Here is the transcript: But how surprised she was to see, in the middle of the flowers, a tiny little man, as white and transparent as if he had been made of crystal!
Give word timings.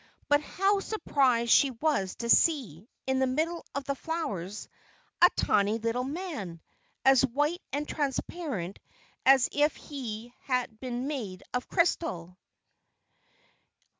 But 0.29 0.41
how 0.41 0.79
surprised 0.79 1.51
she 1.51 1.69
was 1.69 2.15
to 2.15 2.27
see, 2.29 2.89
in 3.05 3.19
the 3.19 3.27
middle 3.27 3.63
of 3.75 3.83
the 3.83 3.93
flowers, 3.93 4.67
a 5.21 5.29
tiny 5.35 5.77
little 5.77 6.03
man, 6.03 6.59
as 7.05 7.21
white 7.21 7.61
and 7.71 7.87
transparent 7.87 8.79
as 9.27 9.47
if 9.51 9.75
he 9.75 10.33
had 10.41 10.79
been 10.79 11.05
made 11.07 11.43
of 11.53 11.67
crystal! 11.69 12.35